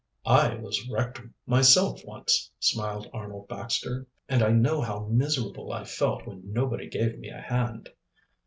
[0.25, 4.07] "I was wrecked myself once," smiled Arnold Baxter.
[4.27, 7.87] "And I know how miserable I felt when nobody gave me a hand."